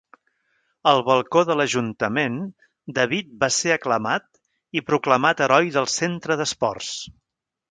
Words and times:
Al 0.91 1.01
balcó 1.09 1.43
de 1.49 1.57
l'Ajuntament, 1.59 2.39
David 2.99 3.29
va 3.45 3.51
ser 3.61 3.75
aclamat 3.77 4.27
i 4.81 4.85
proclamat 4.89 5.45
heroi 5.49 5.71
del 5.81 5.91
Centre 5.99 6.41
d'Esports. 6.43 6.91